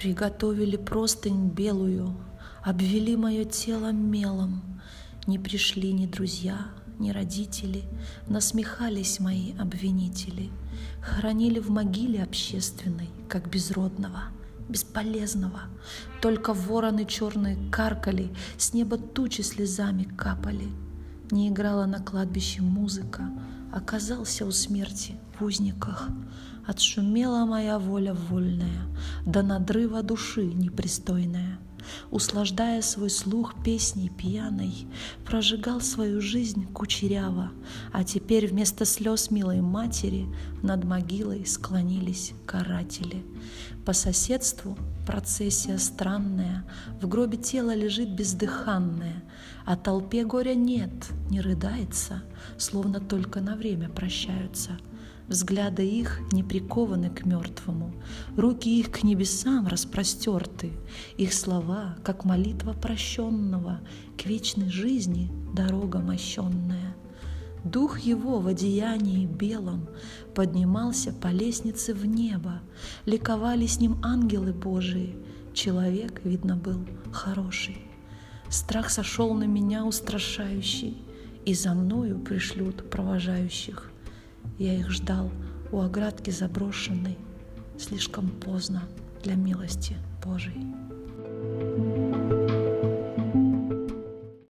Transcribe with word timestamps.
Приготовили 0.00 0.78
простынь 0.78 1.50
белую, 1.50 2.16
обвели 2.64 3.16
мое 3.16 3.44
тело 3.44 3.92
мелом. 3.92 4.80
Не 5.26 5.38
пришли 5.38 5.92
ни 5.92 6.06
друзья, 6.06 6.68
ни 6.98 7.10
родители, 7.10 7.82
насмехались 8.26 9.20
мои 9.20 9.52
обвинители, 9.58 10.48
хоронили 11.02 11.58
в 11.58 11.68
могиле 11.68 12.22
общественной, 12.22 13.10
как 13.28 13.50
безродного, 13.50 14.22
бесполезного. 14.70 15.64
Только 16.22 16.54
вороны 16.54 17.04
черные 17.04 17.58
каркали, 17.70 18.34
с 18.56 18.72
неба 18.72 18.96
тучи 18.96 19.42
слезами 19.42 20.04
капали. 20.04 20.68
Не 21.30 21.48
играла 21.48 21.86
на 21.86 22.00
кладбище 22.00 22.60
музыка, 22.60 23.30
оказался 23.72 24.44
у 24.46 24.50
смерти 24.50 25.14
в 25.38 25.44
узниках. 25.44 26.08
Отшумела 26.66 27.46
моя 27.46 27.78
воля 27.78 28.14
вольная, 28.14 28.82
до 29.24 29.42
надрыва 29.42 30.02
души 30.02 30.44
непристойная. 30.44 31.60
Услаждая 32.10 32.82
свой 32.82 33.10
слух 33.10 33.54
песней 33.64 34.08
пьяной, 34.08 34.88
Прожигал 35.24 35.80
свою 35.80 36.20
жизнь 36.20 36.66
кучеряво, 36.72 37.52
А 37.92 38.04
теперь 38.04 38.46
вместо 38.46 38.84
слез 38.84 39.30
милой 39.30 39.60
матери 39.60 40.26
Над 40.62 40.84
могилой 40.84 41.44
склонились 41.46 42.32
каратели. 42.46 43.24
По 43.84 43.92
соседству 43.92 44.76
процессия 45.06 45.78
странная, 45.78 46.64
В 47.00 47.08
гробе 47.08 47.36
тело 47.36 47.74
лежит 47.74 48.10
бездыханное, 48.14 49.24
А 49.64 49.76
толпе 49.76 50.24
горя 50.24 50.54
нет, 50.54 50.92
не 51.30 51.40
рыдается, 51.40 52.22
Словно 52.58 53.00
только 53.00 53.40
на 53.40 53.56
время 53.56 53.88
прощаются— 53.88 54.78
Взгляды 55.30 55.88
их 55.88 56.20
не 56.32 56.42
прикованы 56.42 57.08
к 57.08 57.24
мертвому, 57.24 57.94
руки 58.36 58.80
их 58.80 58.90
к 58.90 59.04
небесам 59.04 59.68
распростерты, 59.68 60.72
их 61.18 61.32
слова, 61.32 61.94
как 62.02 62.24
молитва 62.24 62.72
прощенного, 62.72 63.78
к 64.18 64.26
вечной 64.26 64.70
жизни 64.70 65.30
дорога 65.54 66.00
мощенная. 66.00 66.96
Дух 67.64 68.00
его 68.00 68.40
в 68.40 68.46
одеянии 68.46 69.26
белом 69.26 69.86
поднимался 70.34 71.12
по 71.12 71.28
лестнице 71.28 71.92
в 71.92 72.06
небо, 72.06 72.60
ликовали 73.04 73.66
с 73.66 73.78
ним 73.80 73.98
ангелы 74.02 74.52
Божии, 74.52 75.16
человек, 75.52 76.22
видно, 76.24 76.56
был 76.56 76.80
хороший. 77.12 77.78
Страх 78.48 78.90
сошел 78.90 79.34
на 79.34 79.44
меня 79.44 79.84
устрашающий, 79.84 81.02
и 81.44 81.54
за 81.54 81.74
мною 81.74 82.18
пришлют 82.18 82.90
провожающих. 82.90 83.90
Я 84.58 84.74
их 84.74 84.90
ждал 84.90 85.30
у 85.70 85.80
оградки 85.80 86.30
заброшенной, 86.30 87.18
слишком 87.78 88.28
поздно 88.28 88.82
для 89.22 89.34
милости 89.34 89.96
Божией. 90.24 92.09